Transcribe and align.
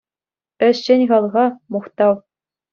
Ӗҫчен 0.69 1.01
халӑха— 1.13 1.45
мухтав! 1.77 2.15